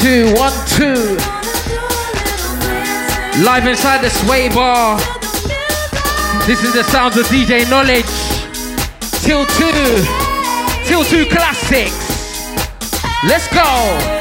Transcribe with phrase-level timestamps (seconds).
[0.00, 1.16] two, one, two.
[3.44, 4.98] Live inside the Sway Bar.
[6.46, 8.06] This is the sounds of DJ Knowledge.
[9.22, 10.04] Till two.
[10.86, 11.92] Till two classics.
[13.24, 14.19] Let's go.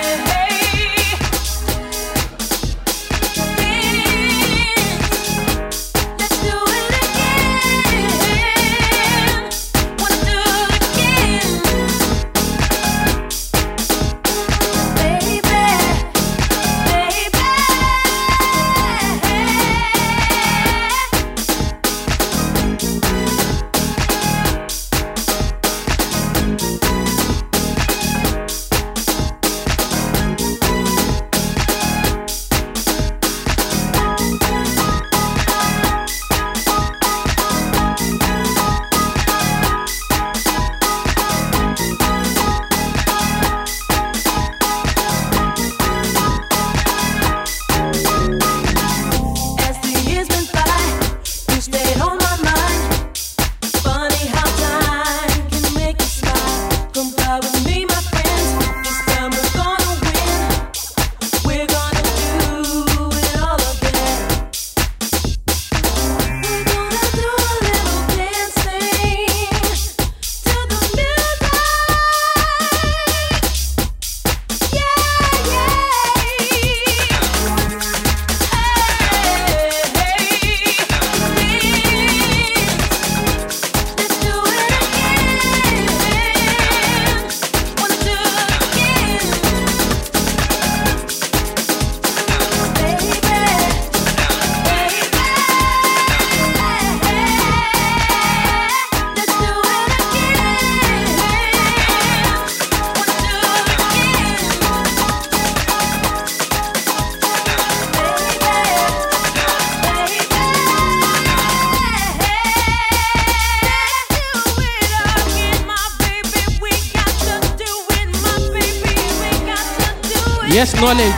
[120.81, 121.13] Knowledge.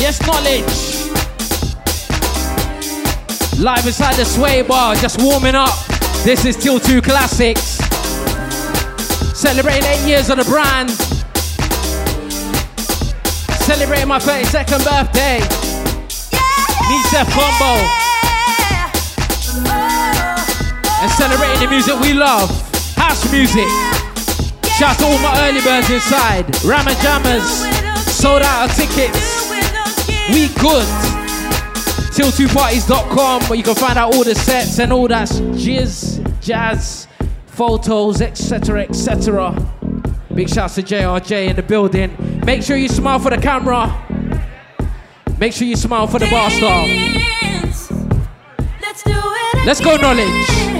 [0.00, 0.86] Yes, knowledge.
[3.58, 5.74] Live inside the Sway Bar, just warming up.
[6.24, 7.78] This is Till 2 Classics.
[9.34, 10.90] Celebrating eight years of the brand.
[13.60, 15.38] Celebrating my 32nd birthday.
[16.88, 17.76] Meet Seth Combo.
[21.02, 22.50] And celebrating the music we love.
[22.96, 23.85] House music.
[24.78, 26.44] Shout to all my early birds inside.
[26.62, 27.64] Rammer Jammers.
[28.12, 29.48] Sold out of tickets.
[30.28, 30.84] We good.
[32.12, 37.08] Till2parties.com where you can find out all the sets and all that jizz, jazz,
[37.46, 38.82] photos, etc.
[38.82, 39.54] etc.
[40.34, 42.14] Big shouts to JRJ in the building.
[42.44, 43.88] Make sure you smile for the camera.
[45.38, 46.86] Make sure you smile for the bar star.
[49.64, 50.75] Let's go, knowledge.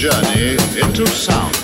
[0.00, 1.59] Journey into sound.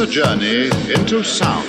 [0.00, 1.67] Is a journey into sound.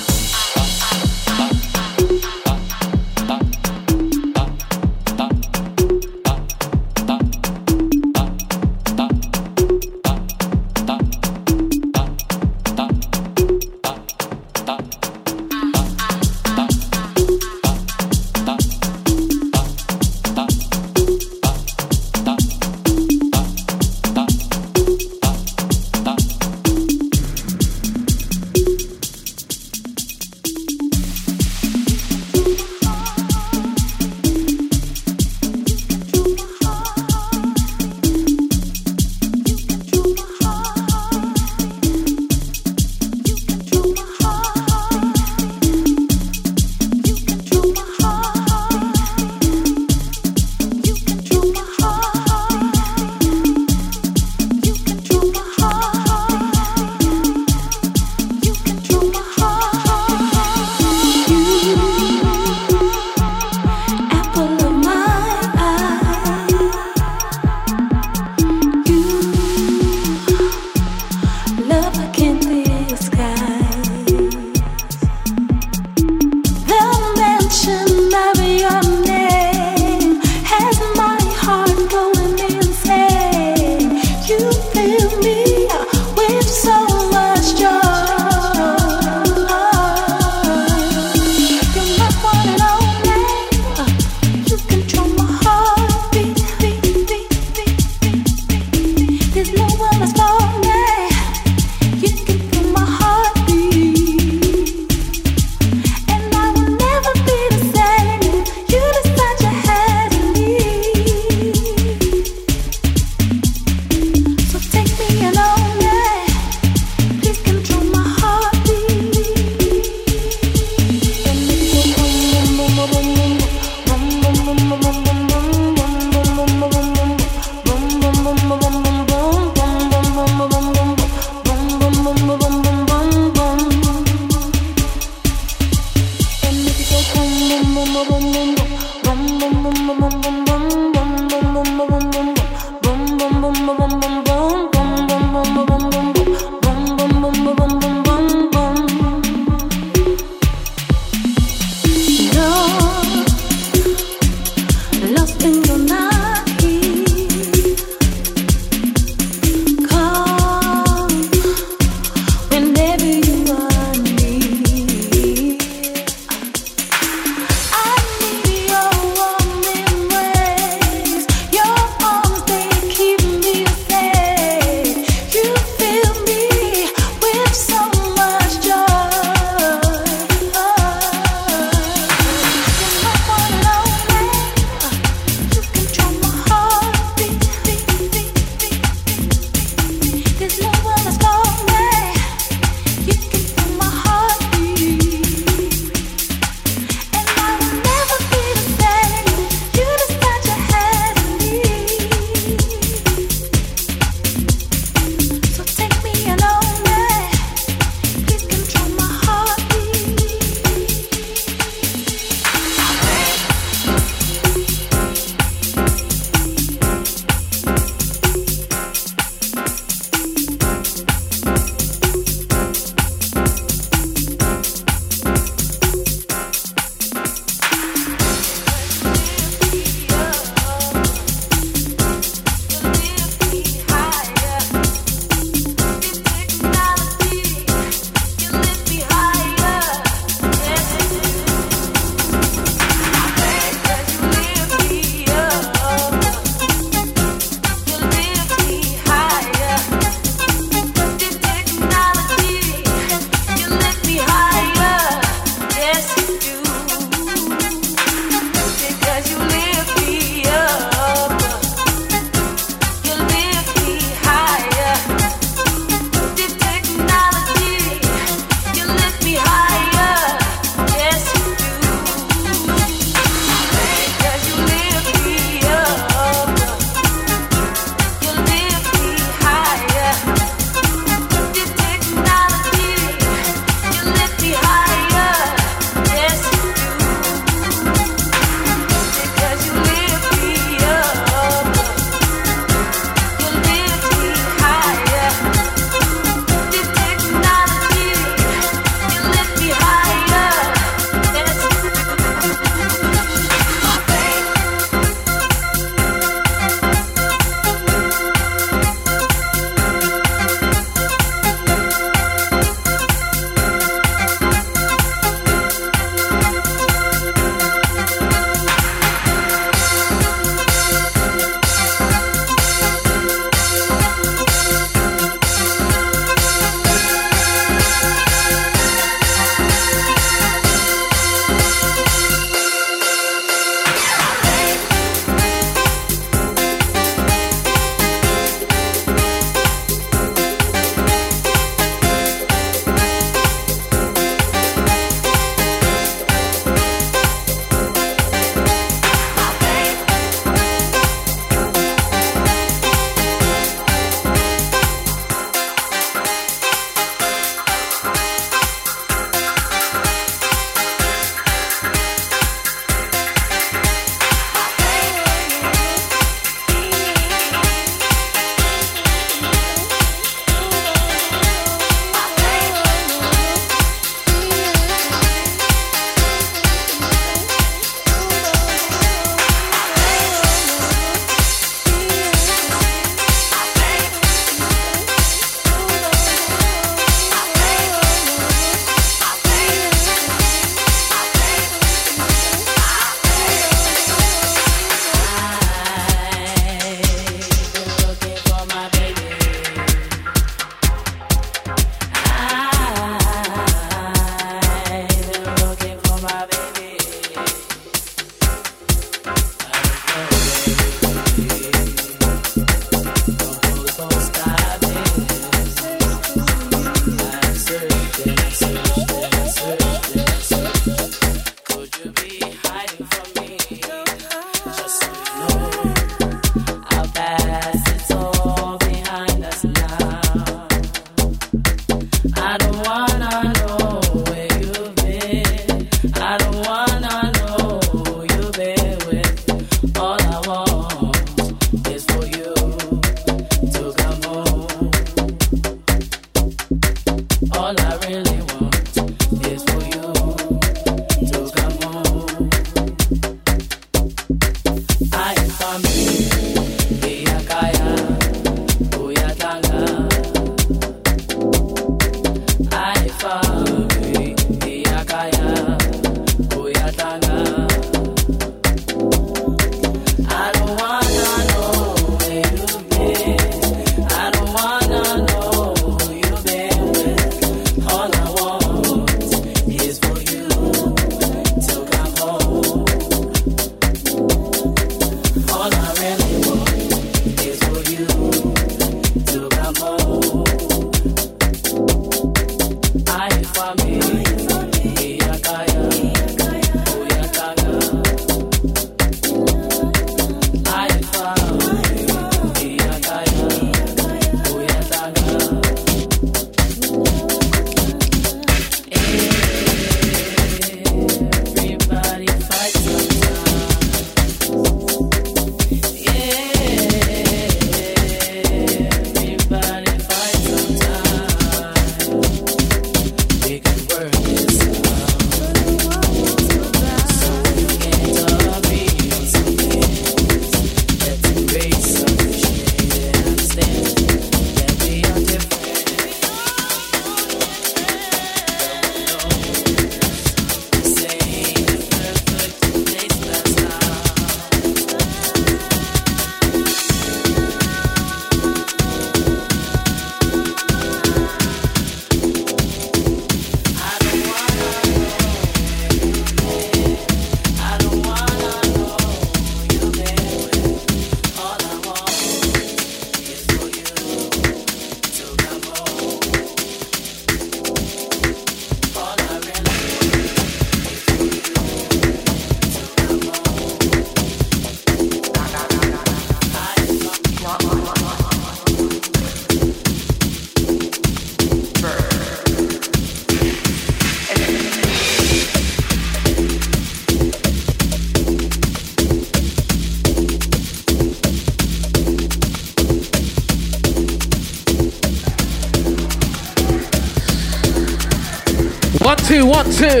[599.72, 600.00] Two.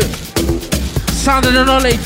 [1.12, 1.98] Sound of the knowledge.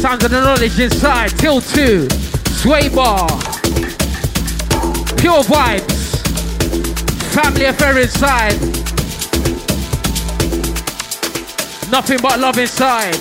[0.00, 1.30] Sound of the knowledge inside.
[1.38, 2.08] Till two.
[2.50, 3.28] Sway bar.
[5.16, 6.16] Pure vibes.
[7.34, 8.60] Family affair inside.
[11.90, 13.16] Nothing but love inside.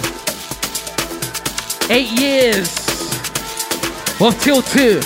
[1.91, 2.78] Eight years
[4.21, 5.01] of Till 2.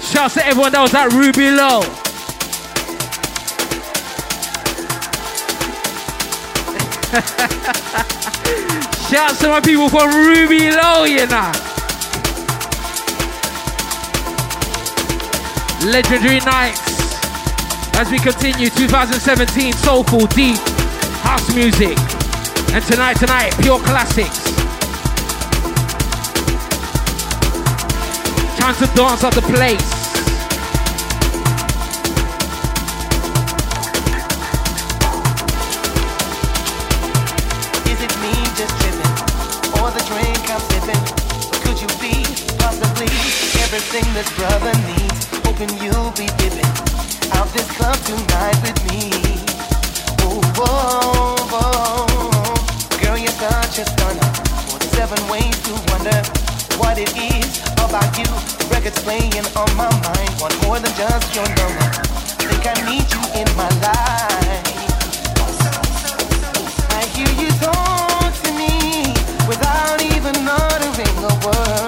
[0.00, 1.82] Shouts to everyone that was at Ruby Low.
[9.10, 11.50] Shouts to my people from Ruby Low, you know.
[15.90, 16.98] Legendary nights
[17.98, 20.58] as we continue 2017 soulful, deep
[21.26, 21.98] house music.
[22.72, 24.37] And tonight, tonight, pure classics.
[28.68, 29.80] Time to dance at the place.
[37.88, 39.14] Is it me just tripping,
[39.80, 41.00] or the drink I'm sipping?
[41.64, 42.20] Could you be
[42.60, 43.08] possibly
[43.64, 45.24] everything this brother needs?
[45.46, 46.68] Hoping you'll be dipping
[47.40, 49.08] out this club tonight with me.
[50.28, 54.30] Oh, whoa, whoa, girl, you're such a stunner.
[54.68, 56.47] Forty-seven ways to wonder
[56.78, 58.28] what it is about you.
[58.70, 61.88] Records playing on my mind, want more than just your number.
[62.48, 64.64] Think I need you in my life.
[66.90, 69.12] I hear you talk to me
[69.46, 71.87] without even uttering a word.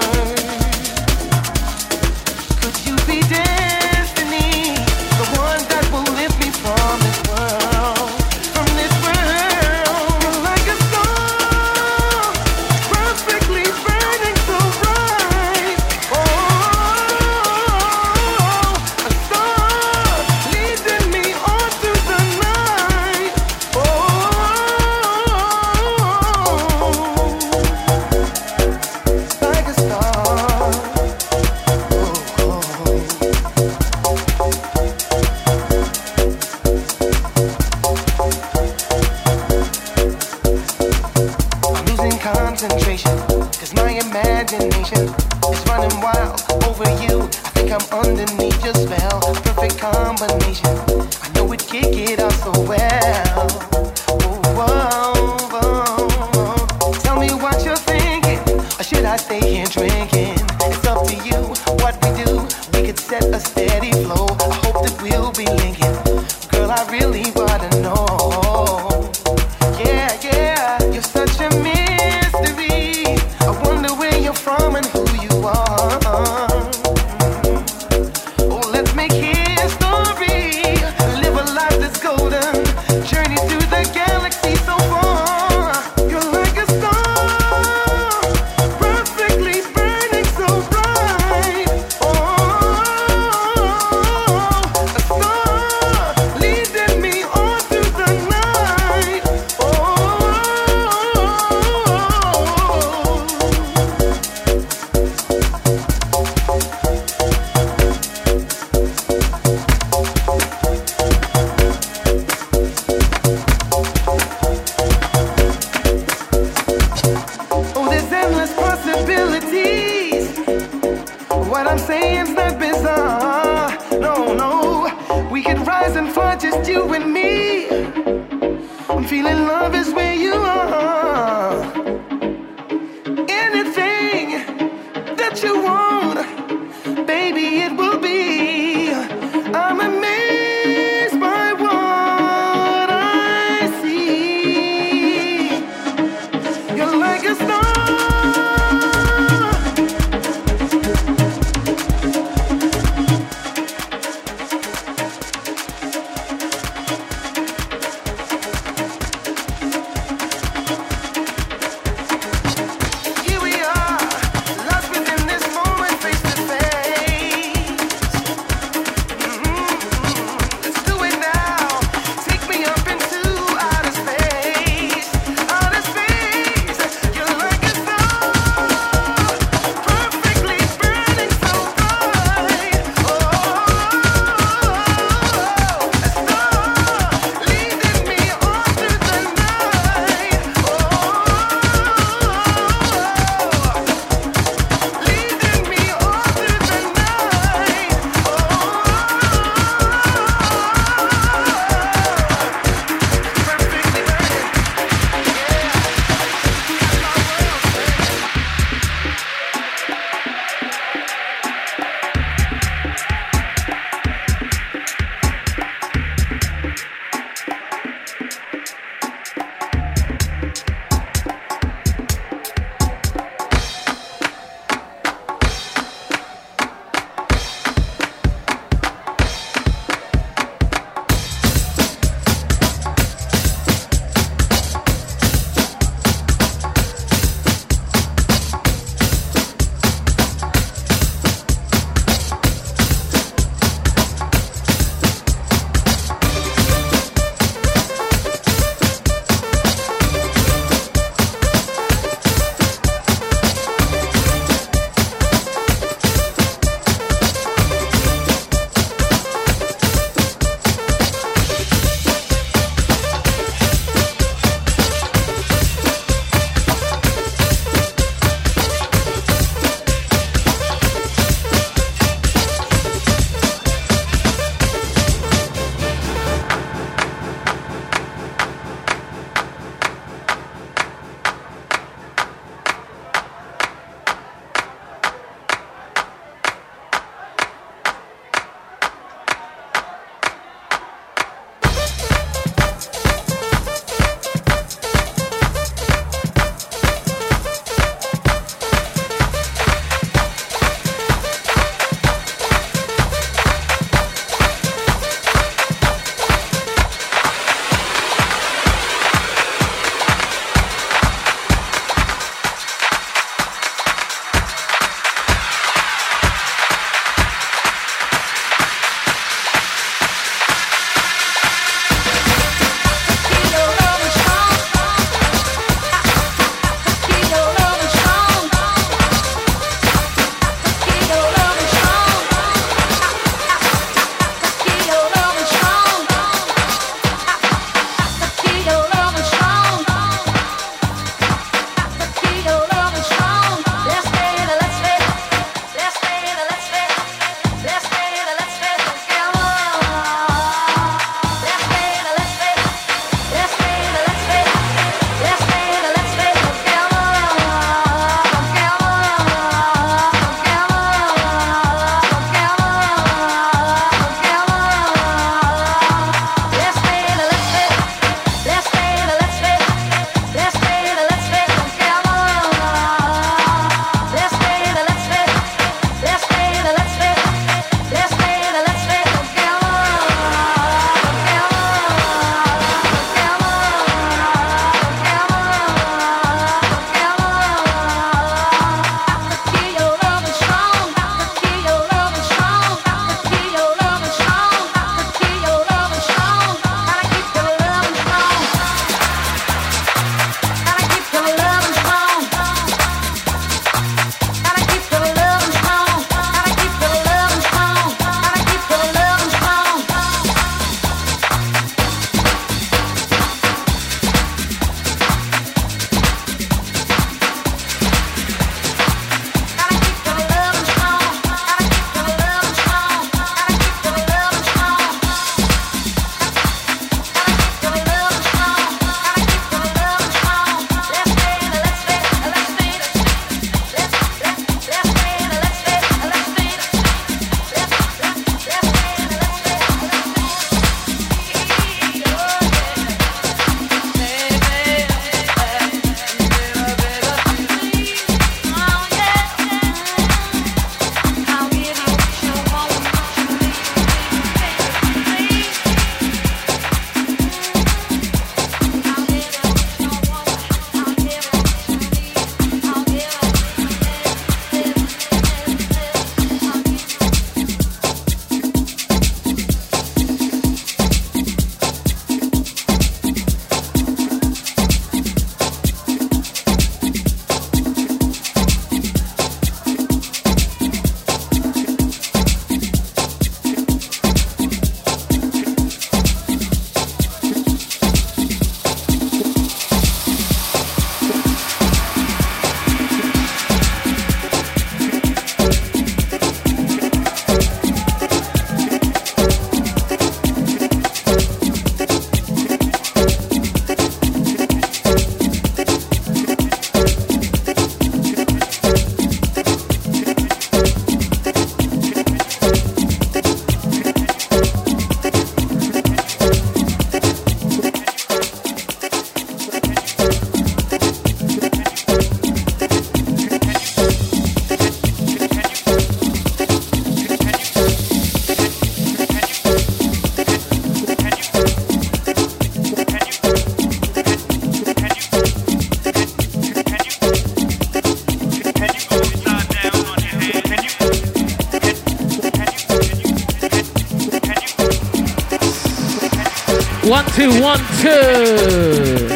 [547.21, 549.15] Two, one, two.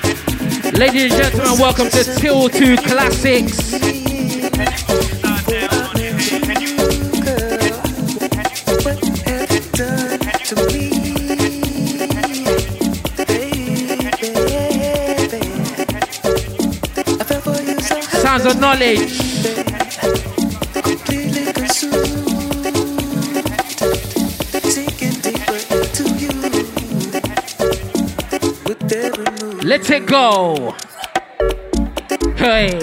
[0.78, 3.58] Ladies and gentlemen, welcome to Till 2 Classics.
[18.22, 19.25] Sounds of knowledge.
[29.88, 30.76] Let it go.
[32.38, 32.80] Hey.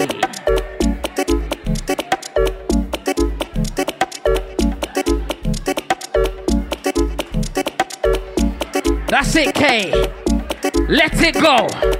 [9.09, 9.91] That's it, K.
[10.87, 11.92] Let it go.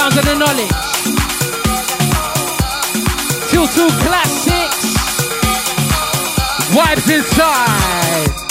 [0.00, 0.70] Sounds of the knowledge.
[3.50, 4.86] Till two classics.
[6.72, 8.49] Vibes inside.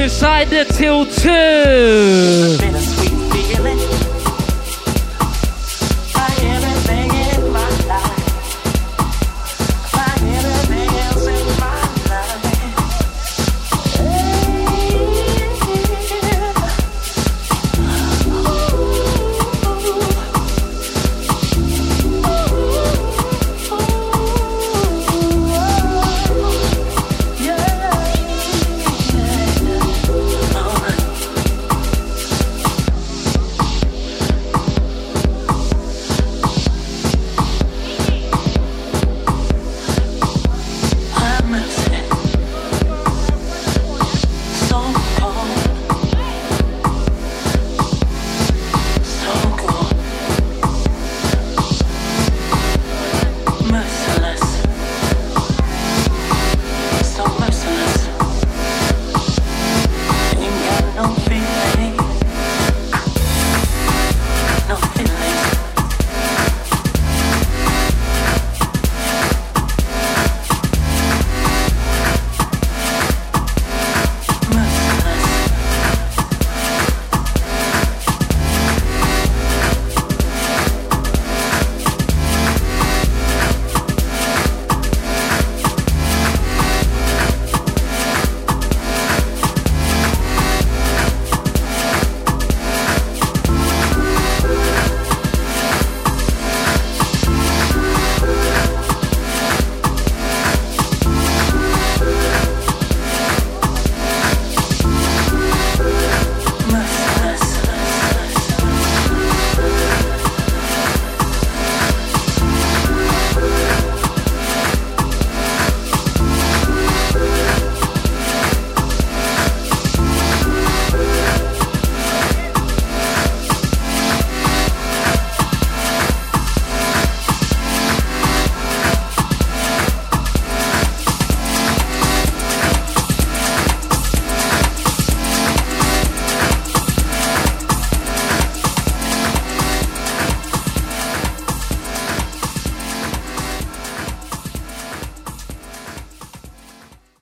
[0.00, 2.69] Inside the till two.